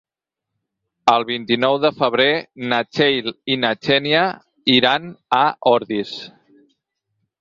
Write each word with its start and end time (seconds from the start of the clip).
El 1.11 1.25
vint-i-nou 1.27 1.75
de 1.83 1.91
febrer 1.99 2.27
na 2.71 2.79
Txell 2.95 3.29
i 3.57 3.61
na 3.67 3.73
Xènia 3.89 4.25
iran 4.79 5.07
a 5.41 5.43
Ordis. 5.77 6.19